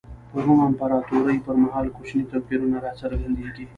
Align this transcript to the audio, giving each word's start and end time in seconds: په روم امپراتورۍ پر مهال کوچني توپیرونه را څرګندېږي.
په 0.31 0.37
روم 0.45 0.59
امپراتورۍ 0.69 1.37
پر 1.45 1.55
مهال 1.63 1.85
کوچني 1.95 2.23
توپیرونه 2.31 2.77
را 2.85 2.91
څرګندېږي. 3.01 3.65